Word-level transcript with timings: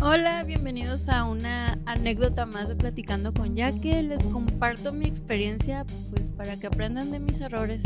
Hola, 0.00 0.44
bienvenidos 0.44 1.08
a 1.08 1.24
una 1.24 1.76
anécdota 1.84 2.46
más 2.46 2.68
de 2.68 2.76
Platicando 2.76 3.34
con 3.34 3.56
Yaque. 3.56 4.00
Les 4.04 4.24
comparto 4.28 4.92
mi 4.92 5.06
experiencia 5.06 5.84
pues 6.10 6.30
para 6.30 6.56
que 6.56 6.68
aprendan 6.68 7.10
de 7.10 7.18
mis 7.18 7.40
errores. 7.40 7.82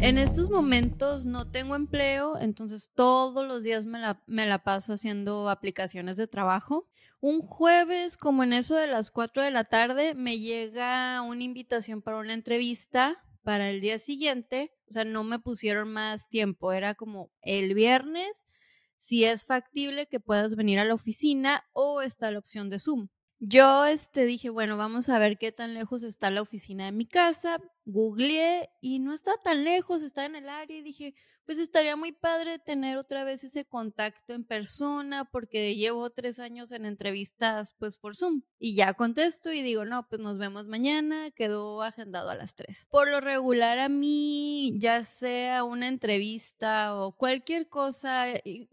En 0.00 0.16
estos 0.16 0.48
momentos 0.48 1.26
no 1.26 1.50
tengo 1.50 1.76
empleo, 1.76 2.38
entonces 2.38 2.90
todos 2.94 3.46
los 3.46 3.62
días 3.62 3.84
me 3.84 3.98
la, 3.98 4.22
me 4.26 4.46
la 4.46 4.64
paso 4.64 4.94
haciendo 4.94 5.50
aplicaciones 5.50 6.16
de 6.16 6.28
trabajo. 6.28 6.88
Un 7.20 7.42
jueves, 7.42 8.16
como 8.16 8.42
en 8.42 8.54
eso 8.54 8.76
de 8.76 8.86
las 8.86 9.10
4 9.10 9.42
de 9.42 9.50
la 9.50 9.64
tarde, 9.64 10.14
me 10.14 10.38
llega 10.38 11.20
una 11.20 11.44
invitación 11.44 12.00
para 12.00 12.16
una 12.16 12.32
entrevista 12.32 13.22
para 13.42 13.68
el 13.68 13.82
día 13.82 13.98
siguiente. 13.98 14.72
O 14.88 14.92
sea, 14.92 15.04
no 15.04 15.24
me 15.24 15.38
pusieron 15.38 15.92
más 15.92 16.30
tiempo, 16.30 16.72
era 16.72 16.94
como 16.94 17.30
el 17.42 17.74
viernes 17.74 18.46
si 18.98 19.24
es 19.24 19.44
factible 19.44 20.06
que 20.06 20.20
puedas 20.20 20.54
venir 20.56 20.78
a 20.78 20.84
la 20.84 20.94
oficina 20.94 21.64
o 21.72 22.02
está 22.02 22.30
la 22.30 22.38
opción 22.38 22.68
de 22.68 22.78
Zoom. 22.78 23.08
Yo 23.40 23.86
este, 23.86 24.26
dije, 24.26 24.50
bueno, 24.50 24.76
vamos 24.76 25.08
a 25.08 25.18
ver 25.18 25.38
qué 25.38 25.52
tan 25.52 25.72
lejos 25.72 26.02
está 26.02 26.28
la 26.30 26.42
oficina 26.42 26.86
de 26.86 26.92
mi 26.92 27.06
casa. 27.06 27.58
Googleé 27.88 28.68
y 28.82 28.98
no 28.98 29.14
está 29.14 29.32
tan 29.42 29.64
lejos, 29.64 30.02
está 30.02 30.26
en 30.26 30.36
el 30.36 30.48
área 30.48 30.76
y 30.76 30.82
dije, 30.82 31.14
pues 31.48 31.58
estaría 31.58 31.96
muy 31.96 32.12
padre 32.12 32.58
tener 32.58 32.98
otra 32.98 33.24
vez 33.24 33.42
ese 33.42 33.64
contacto 33.64 34.34
en 34.34 34.44
persona 34.44 35.24
porque 35.24 35.74
llevo 35.76 36.10
tres 36.10 36.40
años 36.40 36.72
en 36.72 36.84
entrevistas 36.84 37.74
pues 37.78 37.96
por 37.96 38.14
Zoom. 38.14 38.42
Y 38.58 38.76
ya 38.76 38.92
contesto 38.92 39.50
y 39.50 39.62
digo, 39.62 39.86
no, 39.86 40.06
pues 40.06 40.20
nos 40.20 40.36
vemos 40.36 40.66
mañana, 40.66 41.30
quedó 41.30 41.82
agendado 41.82 42.28
a 42.28 42.34
las 42.34 42.54
tres. 42.54 42.86
Por 42.90 43.08
lo 43.08 43.22
regular 43.22 43.78
a 43.78 43.88
mí, 43.88 44.74
ya 44.78 45.02
sea 45.04 45.64
una 45.64 45.88
entrevista 45.88 46.94
o 46.94 47.12
cualquier 47.12 47.70
cosa, 47.70 48.26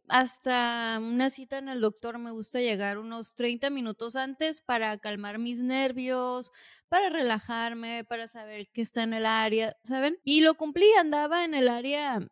hasta 0.10 1.00
una 1.02 1.30
cita 1.30 1.60
en 1.60 1.70
el 1.70 1.80
doctor, 1.80 2.20
me 2.20 2.32
gusta 2.32 2.60
llegar 2.60 2.98
unos 2.98 3.36
30 3.36 3.70
minutos 3.70 4.18
antes 4.18 4.60
para 4.60 4.98
calmar 4.98 5.40
mis 5.40 5.60
nervios, 5.60 6.52
para 6.90 7.10
relajarme, 7.10 8.04
para 8.04 8.28
saber 8.28 8.70
que 8.74 8.82
está 8.82 9.04
en 9.04 9.14
el 9.14 9.26
área, 9.26 9.76
¿saben? 9.84 10.18
Y 10.24 10.42
lo 10.42 10.56
cumplí, 10.56 10.88
andaba 11.00 11.46
en 11.46 11.54
el 11.54 11.68
área 11.68 12.28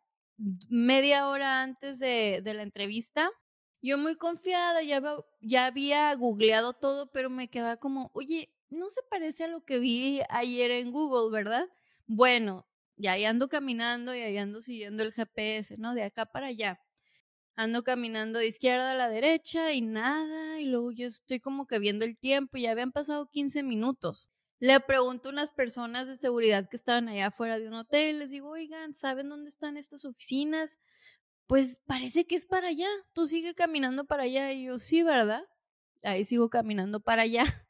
media 0.68 1.28
hora 1.28 1.62
antes 1.62 1.98
de, 1.98 2.42
la 2.44 2.62
entrevista. 2.62 3.30
Yo 3.82 3.98
muy 3.98 4.16
confiada, 4.16 4.82
ya, 4.82 5.02
ya 5.40 5.66
había 5.66 6.14
googleado 6.14 6.72
todo, 6.72 7.10
pero 7.12 7.30
me 7.30 7.48
quedaba 7.48 7.76
como, 7.76 8.10
oye, 8.14 8.50
no 8.70 8.90
se 8.90 9.02
parece 9.10 9.44
a 9.44 9.48
lo 9.48 9.64
que 9.64 9.78
vi 9.78 10.22
ayer 10.30 10.70
en 10.70 10.90
Google, 10.90 11.30
¿verdad? 11.30 11.68
Bueno, 12.06 12.66
ya 12.96 13.12
ahí 13.12 13.24
ando 13.24 13.48
caminando 13.48 14.14
y 14.14 14.20
ahí 14.20 14.38
ando 14.38 14.60
siguiendo 14.62 15.02
el 15.02 15.12
GPS, 15.12 15.76
¿no? 15.78 15.94
De 15.94 16.04
acá 16.04 16.26
para 16.26 16.48
allá. 16.48 16.80
Ando 17.56 17.84
caminando 17.84 18.38
de 18.40 18.48
izquierda 18.48 18.92
a 18.92 18.94
la 18.94 19.08
derecha 19.08 19.72
y 19.72 19.80
nada, 19.82 20.60
y 20.60 20.66
luego 20.66 20.92
yo 20.92 21.06
estoy 21.06 21.40
como 21.40 21.66
que 21.66 21.78
viendo 21.78 22.04
el 22.04 22.18
tiempo, 22.18 22.58
ya 22.58 22.72
habían 22.72 22.92
pasado 22.92 23.28
15 23.30 23.62
minutos. 23.62 24.28
Le 24.64 24.80
pregunto 24.80 25.28
a 25.28 25.32
unas 25.32 25.50
personas 25.50 26.08
de 26.08 26.16
seguridad 26.16 26.70
que 26.70 26.76
estaban 26.76 27.06
allá 27.10 27.26
afuera 27.26 27.58
de 27.58 27.68
un 27.68 27.74
hotel, 27.74 28.20
les 28.20 28.30
digo, 28.30 28.48
oigan, 28.48 28.94
¿saben 28.94 29.28
dónde 29.28 29.50
están 29.50 29.76
estas 29.76 30.06
oficinas? 30.06 30.78
Pues 31.46 31.82
parece 31.84 32.26
que 32.26 32.34
es 32.34 32.46
para 32.46 32.68
allá. 32.68 32.88
Tú 33.12 33.26
sigue 33.26 33.54
caminando 33.54 34.06
para 34.06 34.22
allá. 34.22 34.52
Y 34.52 34.64
yo, 34.64 34.78
sí, 34.78 35.02
¿verdad? 35.02 35.44
Ahí 36.02 36.24
sigo 36.24 36.48
caminando 36.48 37.00
para 37.00 37.22
allá. 37.22 37.44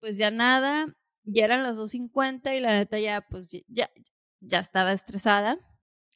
Pues 0.00 0.18
ya 0.18 0.30
nada, 0.30 0.92
ya 1.22 1.44
eran 1.44 1.62
las 1.62 1.78
2.50 1.78 2.54
y 2.54 2.60
la 2.60 2.72
neta 2.72 2.98
ya, 2.98 3.22
pues 3.22 3.48
ya, 3.68 3.88
ya 4.40 4.58
estaba 4.58 4.92
estresada. 4.92 5.56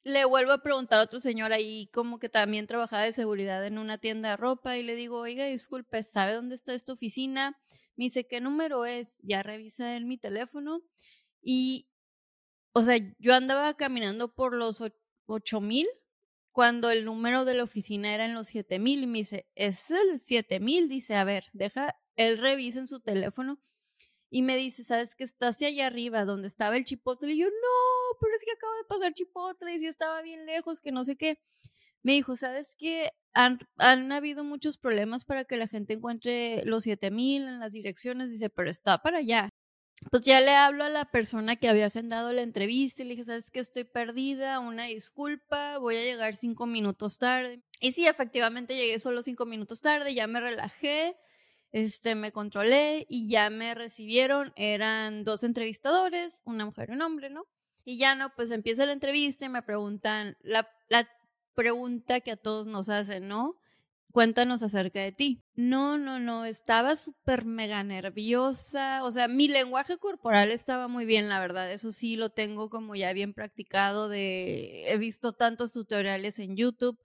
Le 0.02 0.26
vuelvo 0.26 0.52
a 0.52 0.62
preguntar 0.62 1.00
a 1.00 1.04
otro 1.04 1.20
señor 1.20 1.54
ahí, 1.54 1.88
como 1.94 2.18
que 2.18 2.28
también 2.28 2.66
trabajaba 2.66 3.04
de 3.04 3.12
seguridad 3.12 3.64
en 3.64 3.78
una 3.78 3.96
tienda 3.96 4.30
de 4.30 4.36
ropa, 4.36 4.76
y 4.76 4.82
le 4.82 4.94
digo, 4.94 5.20
oiga, 5.20 5.46
disculpe, 5.46 6.02
¿sabe 6.02 6.34
dónde 6.34 6.56
está 6.56 6.74
esta 6.74 6.92
oficina? 6.92 7.56
Me 7.98 8.04
dice, 8.04 8.28
¿qué 8.28 8.40
número 8.40 8.86
es? 8.86 9.18
Ya 9.22 9.42
revisa 9.42 9.96
él 9.96 10.04
mi 10.04 10.18
teléfono. 10.18 10.82
Y, 11.42 11.88
o 12.72 12.84
sea, 12.84 12.96
yo 13.18 13.34
andaba 13.34 13.76
caminando 13.76 14.32
por 14.36 14.54
los 14.54 14.80
ocho 15.26 15.60
mil 15.60 15.88
cuando 16.52 16.90
el 16.90 17.04
número 17.04 17.44
de 17.44 17.54
la 17.54 17.64
oficina 17.64 18.14
era 18.14 18.24
en 18.24 18.34
los 18.34 18.46
siete 18.46 18.78
mil. 18.78 19.02
Y 19.02 19.08
me 19.08 19.18
dice, 19.18 19.48
es 19.56 19.90
el 19.90 20.20
siete 20.20 20.60
mil. 20.60 20.88
Dice, 20.88 21.16
a 21.16 21.24
ver, 21.24 21.46
deja, 21.52 22.00
él 22.14 22.38
revisa 22.38 22.78
en 22.78 22.86
su 22.86 23.00
teléfono. 23.00 23.60
Y 24.30 24.42
me 24.42 24.56
dice, 24.56 24.84
¿sabes 24.84 25.16
que 25.16 25.24
está 25.24 25.48
hacia 25.48 25.66
allá 25.66 25.88
arriba, 25.88 26.24
donde 26.24 26.46
estaba 26.46 26.76
el 26.76 26.84
chipotle? 26.84 27.32
Y 27.32 27.38
yo, 27.38 27.46
no, 27.48 28.18
pero 28.20 28.36
es 28.36 28.44
que 28.44 28.52
acabo 28.52 28.74
de 28.74 28.84
pasar 28.84 29.12
chipotle 29.12 29.74
y 29.74 29.80
si 29.80 29.86
estaba 29.86 30.22
bien 30.22 30.46
lejos, 30.46 30.80
que 30.80 30.92
no 30.92 31.04
sé 31.04 31.16
qué. 31.16 31.40
Me 32.02 32.12
dijo, 32.12 32.36
¿sabes 32.36 32.74
qué? 32.78 33.10
han, 33.38 33.60
han 33.76 34.10
habido 34.10 34.42
muchos 34.42 34.78
problemas 34.78 35.24
para 35.24 35.44
que 35.44 35.56
la 35.56 35.68
gente 35.68 35.94
encuentre 35.94 36.64
los 36.64 36.82
7000 36.82 37.46
en 37.46 37.60
las 37.60 37.72
direcciones, 37.72 38.30
dice, 38.30 38.50
pero 38.50 38.68
está 38.68 38.98
para 38.98 39.18
allá. 39.18 39.48
Pues 40.10 40.24
ya 40.24 40.40
le 40.40 40.56
hablo 40.56 40.84
a 40.84 40.88
la 40.88 41.04
persona 41.04 41.54
que 41.56 41.68
había 41.68 41.86
agendado 41.86 42.32
la 42.32 42.42
entrevista 42.42 43.02
y 43.02 43.06
le 43.06 43.10
dije, 43.12 43.24
sabes 43.24 43.50
que 43.50 43.60
estoy 43.60 43.84
perdida, 43.84 44.58
una 44.58 44.84
disculpa, 44.84 45.78
voy 45.78 45.96
a 45.96 46.02
llegar 46.02 46.34
cinco 46.34 46.66
minutos 46.66 47.18
tarde. 47.18 47.62
Y 47.80 47.92
sí, 47.92 48.06
efectivamente 48.08 48.74
llegué 48.74 48.98
solo 48.98 49.22
cinco 49.22 49.46
minutos 49.46 49.80
tarde, 49.80 50.14
ya 50.14 50.26
me 50.26 50.40
relajé, 50.40 51.16
este, 51.70 52.16
me 52.16 52.32
controlé 52.32 53.06
y 53.08 53.28
ya 53.28 53.50
me 53.50 53.74
recibieron. 53.76 54.52
Eran 54.56 55.22
dos 55.22 55.44
entrevistadores, 55.44 56.42
una 56.44 56.64
mujer 56.64 56.90
y 56.90 56.92
un 56.94 57.02
hombre, 57.02 57.30
¿no? 57.30 57.44
Y 57.84 57.98
ya 57.98 58.16
no, 58.16 58.32
pues 58.34 58.50
empieza 58.50 58.84
la 58.84 58.92
entrevista 58.92 59.46
y 59.46 59.48
me 59.48 59.62
preguntan, 59.62 60.36
la 60.42 60.68
pregunta 61.58 62.20
que 62.20 62.30
a 62.30 62.36
todos 62.36 62.68
nos 62.68 62.88
hacen, 62.88 63.26
¿no? 63.26 63.56
Cuéntanos 64.12 64.62
acerca 64.62 65.00
de 65.00 65.10
ti. 65.10 65.42
No, 65.56 65.98
no, 65.98 66.20
no, 66.20 66.44
estaba 66.44 66.94
súper 66.94 67.46
mega 67.46 67.82
nerviosa. 67.82 69.02
O 69.02 69.10
sea, 69.10 69.26
mi 69.26 69.48
lenguaje 69.48 69.98
corporal 69.98 70.52
estaba 70.52 70.86
muy 70.86 71.04
bien, 71.04 71.28
la 71.28 71.40
verdad. 71.40 71.72
Eso 71.72 71.90
sí 71.90 72.14
lo 72.14 72.30
tengo 72.30 72.70
como 72.70 72.94
ya 72.94 73.12
bien 73.12 73.34
practicado 73.34 74.08
de... 74.08 74.84
He 74.86 74.98
visto 74.98 75.32
tantos 75.32 75.72
tutoriales 75.72 76.38
en 76.38 76.54
YouTube, 76.56 76.96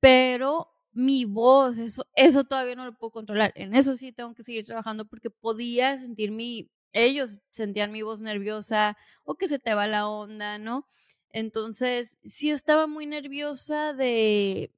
pero 0.00 0.68
mi 0.92 1.26
voz, 1.26 1.76
eso, 1.76 2.06
eso 2.14 2.44
todavía 2.44 2.76
no 2.76 2.86
lo 2.86 2.96
puedo 2.96 3.10
controlar. 3.10 3.52
En 3.56 3.74
eso 3.74 3.94
sí 3.94 4.10
tengo 4.10 4.34
que 4.34 4.42
seguir 4.42 4.64
trabajando 4.64 5.04
porque 5.04 5.28
podía 5.28 5.98
sentir 5.98 6.30
mi... 6.30 6.70
Ellos 6.94 7.36
sentían 7.50 7.92
mi 7.92 8.00
voz 8.00 8.20
nerviosa 8.20 8.96
o 9.24 9.34
que 9.34 9.48
se 9.48 9.58
te 9.58 9.74
va 9.74 9.86
la 9.86 10.08
onda, 10.08 10.56
¿no? 10.56 10.86
Entonces, 11.30 12.18
sí 12.24 12.50
estaba 12.50 12.86
muy 12.86 13.06
nerviosa 13.06 13.92
de, 13.92 14.74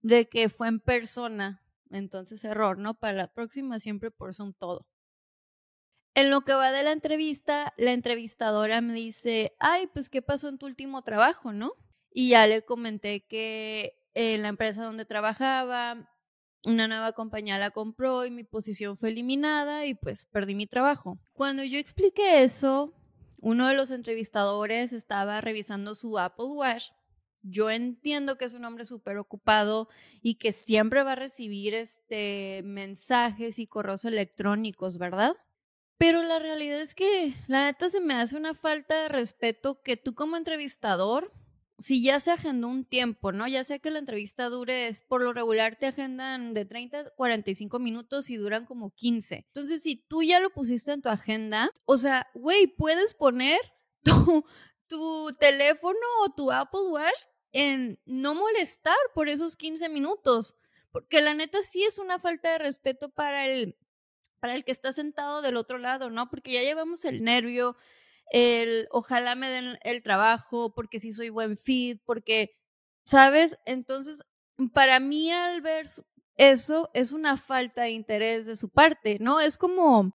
de 0.00 0.28
que 0.28 0.48
fue 0.48 0.68
en 0.68 0.80
persona. 0.80 1.62
Entonces, 1.90 2.44
error, 2.44 2.78
¿no? 2.78 2.94
Para 2.94 3.14
la 3.14 3.32
próxima 3.32 3.78
siempre 3.78 4.10
por 4.10 4.34
Zoom 4.34 4.54
todo. 4.54 4.86
En 6.14 6.30
lo 6.30 6.42
que 6.42 6.52
va 6.52 6.72
de 6.72 6.82
la 6.82 6.92
entrevista, 6.92 7.72
la 7.76 7.92
entrevistadora 7.92 8.80
me 8.80 8.92
dice, 8.94 9.54
ay, 9.58 9.86
pues, 9.86 10.08
¿qué 10.08 10.20
pasó 10.22 10.48
en 10.48 10.58
tu 10.58 10.66
último 10.66 11.02
trabajo, 11.02 11.52
no? 11.52 11.72
Y 12.10 12.30
ya 12.30 12.46
le 12.46 12.62
comenté 12.62 13.24
que 13.26 13.98
en 14.14 14.42
la 14.42 14.48
empresa 14.48 14.84
donde 14.84 15.06
trabajaba, 15.06 16.08
una 16.64 16.86
nueva 16.86 17.12
compañía 17.12 17.58
la 17.58 17.70
compró 17.70 18.24
y 18.24 18.30
mi 18.30 18.44
posición 18.44 18.96
fue 18.96 19.08
eliminada 19.08 19.86
y 19.86 19.94
pues 19.94 20.26
perdí 20.26 20.54
mi 20.54 20.66
trabajo. 20.66 21.18
Cuando 21.32 21.64
yo 21.64 21.78
expliqué 21.78 22.42
eso, 22.42 22.94
uno 23.42 23.66
de 23.66 23.74
los 23.74 23.90
entrevistadores 23.90 24.92
estaba 24.92 25.40
revisando 25.40 25.96
su 25.96 26.16
Apple 26.16 26.46
Watch. 26.46 26.90
Yo 27.42 27.70
entiendo 27.70 28.38
que 28.38 28.44
es 28.44 28.52
un 28.52 28.64
hombre 28.64 28.84
súper 28.84 29.18
ocupado 29.18 29.88
y 30.22 30.36
que 30.36 30.52
siempre 30.52 31.02
va 31.02 31.12
a 31.12 31.16
recibir 31.16 31.74
este, 31.74 32.62
mensajes 32.64 33.58
y 33.58 33.66
correos 33.66 34.04
electrónicos, 34.04 34.96
¿verdad? 34.96 35.34
Pero 35.98 36.22
la 36.22 36.38
realidad 36.38 36.80
es 36.80 36.94
que 36.94 37.34
la 37.48 37.64
neta 37.64 37.90
se 37.90 38.00
me 38.00 38.14
hace 38.14 38.36
una 38.36 38.54
falta 38.54 39.02
de 39.02 39.08
respeto 39.08 39.82
que 39.82 39.96
tú 39.96 40.14
como 40.14 40.36
entrevistador 40.36 41.32
si 41.82 42.02
ya 42.02 42.20
se 42.20 42.30
agendó 42.30 42.68
un 42.68 42.84
tiempo, 42.84 43.32
¿no? 43.32 43.48
Ya 43.48 43.64
sea 43.64 43.78
que 43.78 43.90
la 43.90 43.98
entrevista 43.98 44.48
dure, 44.48 44.90
por 45.08 45.20
lo 45.20 45.32
regular 45.32 45.76
te 45.76 45.86
agendan 45.86 46.54
de 46.54 46.64
30 46.64 47.00
a 47.00 47.10
45 47.10 47.78
minutos 47.78 48.30
y 48.30 48.36
duran 48.36 48.66
como 48.66 48.92
15. 48.94 49.44
Entonces, 49.48 49.82
si 49.82 49.96
tú 49.96 50.22
ya 50.22 50.38
lo 50.38 50.50
pusiste 50.50 50.92
en 50.92 51.02
tu 51.02 51.08
agenda, 51.08 51.70
o 51.84 51.96
sea, 51.96 52.28
güey, 52.34 52.68
puedes 52.68 53.14
poner 53.14 53.60
tu, 54.04 54.44
tu 54.86 55.32
teléfono 55.40 55.98
o 56.24 56.30
tu 56.30 56.52
Apple 56.52 56.88
Watch 56.88 57.18
en 57.50 57.98
no 58.06 58.34
molestar 58.34 58.96
por 59.14 59.28
esos 59.28 59.56
15 59.56 59.88
minutos. 59.88 60.54
Porque 60.92 61.20
la 61.20 61.34
neta 61.34 61.62
sí 61.62 61.82
es 61.84 61.98
una 61.98 62.18
falta 62.18 62.52
de 62.52 62.58
respeto 62.58 63.08
para 63.10 63.46
el, 63.46 63.76
para 64.40 64.54
el 64.54 64.64
que 64.64 64.72
está 64.72 64.92
sentado 64.92 65.42
del 65.42 65.56
otro 65.56 65.78
lado, 65.78 66.10
¿no? 66.10 66.30
Porque 66.30 66.52
ya 66.52 66.62
llevamos 66.62 67.04
el 67.04 67.24
nervio, 67.24 67.76
el 68.32 68.88
ojalá 68.90 69.34
me 69.36 69.50
den 69.50 69.78
el 69.82 70.02
trabajo, 70.02 70.72
porque 70.74 71.00
sí 71.00 71.12
soy 71.12 71.28
buen 71.30 71.56
fit, 71.58 72.00
porque, 72.06 72.50
¿sabes? 73.06 73.58
Entonces, 73.66 74.22
para 74.74 75.00
mí 75.00 75.30
al 75.32 75.60
ver 75.62 75.86
eso 76.36 76.90
es 76.94 77.12
una 77.12 77.36
falta 77.36 77.82
de 77.82 77.90
interés 77.90 78.46
de 78.46 78.56
su 78.56 78.70
parte, 78.70 79.18
¿no? 79.20 79.40
Es 79.40 79.58
como, 79.58 80.16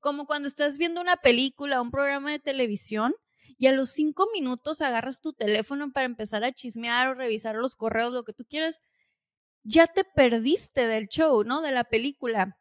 como 0.00 0.26
cuando 0.26 0.48
estás 0.48 0.78
viendo 0.78 1.00
una 1.00 1.16
película, 1.18 1.80
un 1.82 1.90
programa 1.90 2.32
de 2.32 2.40
televisión 2.40 3.14
y 3.58 3.68
a 3.68 3.72
los 3.72 3.90
cinco 3.90 4.28
minutos 4.32 4.80
agarras 4.82 5.20
tu 5.20 5.32
teléfono 5.34 5.92
para 5.92 6.06
empezar 6.06 6.44
a 6.44 6.52
chismear 6.52 7.08
o 7.08 7.14
revisar 7.14 7.56
los 7.56 7.76
correos, 7.76 8.12
lo 8.12 8.24
que 8.24 8.32
tú 8.34 8.44
quieras. 8.48 8.80
ya 9.64 9.86
te 9.86 10.04
perdiste 10.04 10.86
del 10.88 11.08
show, 11.08 11.44
¿no? 11.44 11.62
De 11.62 11.72
la 11.72 11.84
película. 11.84 12.57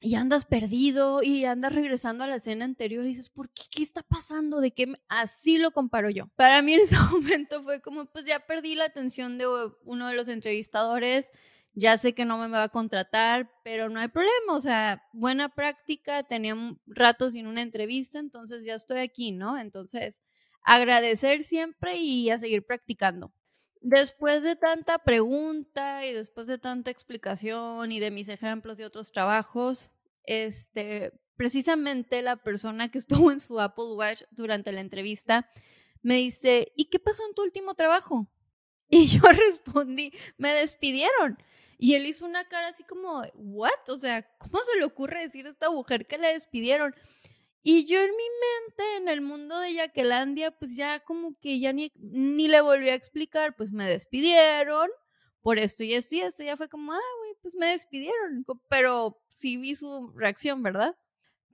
Y 0.00 0.14
andas 0.14 0.44
perdido 0.44 1.22
y 1.24 1.44
andas 1.44 1.74
regresando 1.74 2.22
a 2.22 2.28
la 2.28 2.36
escena 2.36 2.64
anterior 2.64 3.04
y 3.04 3.08
dices, 3.08 3.30
¿por 3.30 3.50
qué? 3.50 3.64
¿Qué 3.70 3.82
está 3.82 4.02
pasando? 4.02 4.60
¿De 4.60 4.70
qué? 4.70 4.94
Así 5.08 5.58
lo 5.58 5.72
comparo 5.72 6.08
yo. 6.08 6.28
Para 6.36 6.62
mí 6.62 6.74
en 6.74 6.80
ese 6.82 6.96
momento 7.10 7.64
fue 7.64 7.80
como, 7.80 8.06
pues 8.06 8.24
ya 8.24 8.46
perdí 8.46 8.76
la 8.76 8.84
atención 8.84 9.38
de 9.38 9.46
uno 9.82 10.08
de 10.08 10.14
los 10.14 10.28
entrevistadores, 10.28 11.30
ya 11.74 11.98
sé 11.98 12.14
que 12.14 12.24
no 12.24 12.38
me 12.38 12.48
va 12.48 12.64
a 12.64 12.68
contratar, 12.68 13.50
pero 13.64 13.88
no 13.88 14.00
hay 14.00 14.08
problema, 14.08 14.52
o 14.52 14.60
sea, 14.60 15.02
buena 15.12 15.48
práctica, 15.48 16.22
tenía 16.22 16.56
rato 16.86 17.30
sin 17.30 17.46
una 17.46 17.62
entrevista, 17.62 18.18
entonces 18.18 18.64
ya 18.64 18.74
estoy 18.74 19.00
aquí, 19.00 19.32
¿no? 19.32 19.58
Entonces, 19.58 20.22
agradecer 20.62 21.44
siempre 21.44 21.96
y 21.96 22.30
a 22.30 22.38
seguir 22.38 22.64
practicando. 22.64 23.32
Después 23.80 24.42
de 24.42 24.56
tanta 24.56 24.98
pregunta 24.98 26.04
y 26.04 26.12
después 26.12 26.46
de 26.48 26.58
tanta 26.58 26.90
explicación 26.90 27.92
y 27.92 28.00
de 28.00 28.10
mis 28.10 28.28
ejemplos 28.28 28.76
de 28.76 28.84
otros 28.84 29.12
trabajos, 29.12 29.90
este, 30.24 31.12
precisamente 31.36 32.22
la 32.22 32.36
persona 32.36 32.90
que 32.90 32.98
estuvo 32.98 33.30
en 33.30 33.40
su 33.40 33.60
Apple 33.60 33.92
Watch 33.94 34.22
durante 34.30 34.72
la 34.72 34.80
entrevista 34.80 35.50
me 36.02 36.16
dice, 36.16 36.72
¿y 36.76 36.86
qué 36.86 36.98
pasó 36.98 37.24
en 37.26 37.34
tu 37.34 37.42
último 37.42 37.74
trabajo? 37.74 38.28
Y 38.90 39.06
yo 39.06 39.20
respondí, 39.20 40.12
me 40.38 40.54
despidieron. 40.54 41.36
Y 41.76 41.94
él 41.94 42.06
hizo 42.06 42.24
una 42.24 42.48
cara 42.48 42.68
así 42.68 42.84
como, 42.84 43.22
¿what? 43.34 43.88
O 43.88 43.98
sea, 43.98 44.22
¿cómo 44.38 44.60
se 44.62 44.78
le 44.78 44.84
ocurre 44.84 45.20
decir 45.20 45.46
a 45.46 45.50
esta 45.50 45.70
mujer 45.70 46.06
que 46.06 46.16
la 46.16 46.28
despidieron? 46.28 46.94
Y 47.62 47.84
yo 47.86 48.00
en 48.00 48.10
mi 48.10 48.16
mente, 48.16 48.96
en 48.98 49.08
el 49.08 49.20
mundo 49.20 49.58
de 49.58 49.74
Yaquelandia, 49.74 50.52
pues 50.52 50.76
ya 50.76 51.00
como 51.00 51.36
que 51.40 51.60
ya 51.60 51.72
ni, 51.72 51.92
ni 51.96 52.48
le 52.48 52.60
volví 52.60 52.88
a 52.88 52.94
explicar, 52.94 53.56
pues 53.56 53.72
me 53.72 53.84
despidieron 53.84 54.88
por 55.42 55.58
esto 55.58 55.84
y 55.84 55.94
esto 55.94 56.14
y 56.14 56.20
esto. 56.20 56.44
Ya 56.44 56.56
fue 56.56 56.68
como, 56.68 56.92
ah, 56.92 57.00
güey, 57.20 57.34
pues 57.42 57.54
me 57.54 57.66
despidieron. 57.68 58.44
Pero 58.68 59.20
sí 59.28 59.56
vi 59.56 59.74
su 59.74 60.12
reacción, 60.14 60.62
¿verdad? 60.62 60.96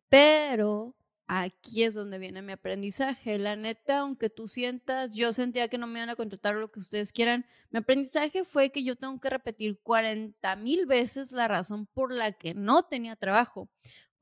Pero 0.09 0.95
aquí 1.27 1.85
es 1.85 1.95
donde 1.95 2.19
viene 2.19 2.43
mi 2.43 2.53
aprendizaje. 2.53 3.39
La 3.39 3.57
neta, 3.57 3.99
aunque 4.01 4.31
tú 4.31 4.49
sientas, 4.49 5.15
yo 5.15 5.33
sentía 5.33 5.69
que 5.69 5.79
no 5.79 5.87
me 5.87 6.01
iban 6.01 6.11
a 6.11 6.17
contratar 6.17 6.55
lo 6.57 6.71
que 6.71 6.81
ustedes 6.81 7.13
quieran. 7.13 7.47
Mi 7.71 7.79
aprendizaje 7.79 8.45
fue 8.45 8.71
que 8.71 8.85
yo 8.85 8.97
tengo 8.97 9.19
que 9.21 9.31
repetir 9.31 9.81
40 9.83 10.57
mil 10.57 10.87
veces 10.87 11.33
la 11.33 11.49
razón 11.49 11.87
por 11.87 12.13
la 12.13 12.33
que 12.33 12.55
no 12.55 12.85
tenía 12.85 13.17
trabajo 13.17 13.69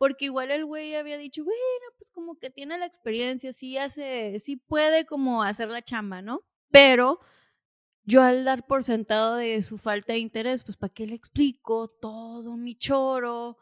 porque 0.02 0.24
igual 0.24 0.50
el 0.50 0.64
güey 0.64 0.96
había 0.96 1.16
dicho, 1.16 1.44
bueno, 1.44 1.86
pues 1.96 2.10
como 2.10 2.36
que 2.36 2.50
tiene 2.50 2.76
la 2.76 2.86
experiencia, 2.86 3.52
sí 3.52 3.78
hace, 3.78 4.36
sí 4.40 4.56
puede 4.56 5.06
como 5.06 5.44
hacer 5.44 5.68
la 5.68 5.80
chamba, 5.80 6.20
¿no? 6.22 6.42
Pero 6.72 7.20
yo 8.02 8.20
al 8.20 8.44
dar 8.44 8.66
por 8.66 8.82
sentado 8.82 9.36
de 9.36 9.62
su 9.62 9.78
falta 9.78 10.14
de 10.14 10.18
interés, 10.18 10.64
pues 10.64 10.76
¿para 10.76 10.92
qué 10.92 11.06
le 11.06 11.14
explico 11.14 11.86
todo 11.86 12.56
mi 12.56 12.74
choro? 12.74 13.58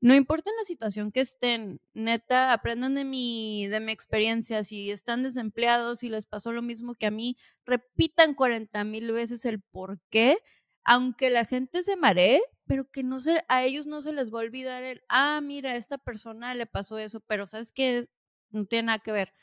No 0.00 0.14
importa 0.14 0.48
en 0.48 0.56
la 0.56 0.64
situación 0.64 1.12
que 1.12 1.20
estén, 1.20 1.78
neta, 1.92 2.54
aprendan 2.54 2.94
de 2.94 3.04
mi, 3.04 3.66
de 3.66 3.80
mi 3.80 3.92
experiencia. 3.92 4.64
Si 4.64 4.90
están 4.90 5.22
desempleados 5.22 6.02
y 6.02 6.08
les 6.08 6.24
pasó 6.24 6.52
lo 6.52 6.62
mismo 6.62 6.94
que 6.94 7.04
a 7.04 7.10
mí, 7.10 7.36
repitan 7.66 8.32
40 8.32 8.82
mil 8.84 9.12
veces 9.12 9.44
el 9.44 9.60
por 9.60 10.00
qué, 10.08 10.38
aunque 10.84 11.28
la 11.28 11.44
gente 11.44 11.82
se 11.82 11.96
maree, 11.96 12.40
pero 12.70 12.88
que 12.88 13.02
no 13.02 13.18
se, 13.18 13.42
a 13.48 13.64
ellos 13.64 13.86
no 13.86 14.00
se 14.00 14.12
les 14.12 14.32
va 14.32 14.38
a 14.38 14.44
olvidar 14.44 14.84
el, 14.84 15.02
ah, 15.08 15.40
mira, 15.40 15.72
a 15.72 15.74
esta 15.74 15.98
persona 15.98 16.54
le 16.54 16.66
pasó 16.66 16.98
eso, 16.98 17.18
pero 17.18 17.48
sabes 17.48 17.72
que 17.72 18.08
no 18.50 18.64
tiene 18.64 18.84
nada 18.84 19.00
que 19.00 19.10
ver. 19.10 19.34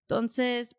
Entonces, 0.00 0.74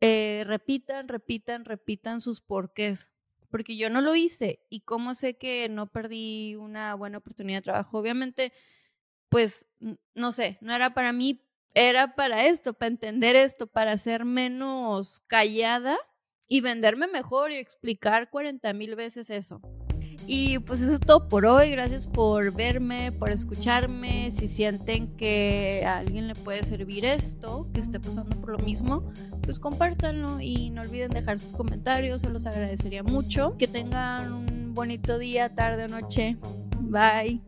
eh, 0.00 0.44
repitan, 0.46 1.08
repitan, 1.08 1.66
repitan 1.66 2.22
sus 2.22 2.40
porqués, 2.40 3.10
porque 3.50 3.76
yo 3.76 3.90
no 3.90 4.00
lo 4.00 4.14
hice 4.14 4.60
y 4.70 4.80
cómo 4.80 5.12
sé 5.12 5.36
que 5.36 5.68
no 5.68 5.88
perdí 5.88 6.54
una 6.54 6.94
buena 6.94 7.18
oportunidad 7.18 7.58
de 7.58 7.64
trabajo. 7.64 7.98
Obviamente, 7.98 8.54
pues, 9.28 9.66
no 10.14 10.32
sé, 10.32 10.56
no 10.62 10.74
era 10.74 10.94
para 10.94 11.12
mí, 11.12 11.42
era 11.74 12.14
para 12.14 12.46
esto, 12.46 12.72
para 12.72 12.88
entender 12.88 13.36
esto, 13.36 13.66
para 13.66 13.98
ser 13.98 14.24
menos 14.24 15.20
callada 15.26 15.98
y 16.48 16.62
venderme 16.62 17.08
mejor 17.08 17.52
y 17.52 17.56
explicar 17.56 18.30
40 18.30 18.72
mil 18.72 18.96
veces 18.96 19.28
eso. 19.28 19.60
Y 20.26 20.58
pues 20.58 20.80
eso 20.80 20.94
es 20.94 21.00
todo 21.00 21.28
por 21.28 21.46
hoy. 21.46 21.70
Gracias 21.70 22.06
por 22.06 22.52
verme, 22.52 23.12
por 23.12 23.30
escucharme. 23.30 24.30
Si 24.30 24.48
sienten 24.48 25.08
que 25.16 25.82
a 25.86 25.98
alguien 25.98 26.28
le 26.28 26.34
puede 26.34 26.64
servir 26.64 27.04
esto, 27.04 27.68
que 27.72 27.80
esté 27.80 28.00
pasando 28.00 28.36
por 28.40 28.50
lo 28.50 28.58
mismo, 28.58 29.04
pues 29.42 29.58
compártanlo 29.58 30.40
y 30.40 30.70
no 30.70 30.82
olviden 30.82 31.10
dejar 31.10 31.38
sus 31.38 31.52
comentarios. 31.52 32.22
Se 32.22 32.30
los 32.30 32.46
agradecería 32.46 33.02
mucho. 33.02 33.56
Que 33.56 33.68
tengan 33.68 34.32
un 34.32 34.74
bonito 34.74 35.18
día, 35.18 35.54
tarde 35.54 35.84
o 35.84 35.88
noche. 35.88 36.36
Bye. 36.80 37.40